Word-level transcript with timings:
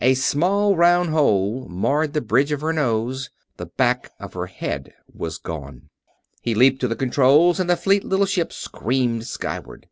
A 0.00 0.14
small, 0.14 0.74
round 0.74 1.10
hole 1.10 1.68
marred 1.68 2.12
the 2.12 2.20
bridge 2.20 2.50
of 2.50 2.60
her 2.60 2.72
nose: 2.72 3.30
the 3.56 3.66
back 3.66 4.10
of 4.18 4.32
her 4.32 4.46
head 4.46 4.92
was 5.14 5.38
gone. 5.38 5.90
He 6.42 6.56
leaped 6.56 6.80
to 6.80 6.88
the 6.88 6.96
controls 6.96 7.60
and 7.60 7.70
the 7.70 7.76
fleet 7.76 8.02
little 8.02 8.26
ship 8.26 8.52
screamed 8.52 9.28
skyward. 9.28 9.86